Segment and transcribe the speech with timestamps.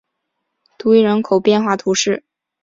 [0.79, 2.23] 杜伊人口变化图示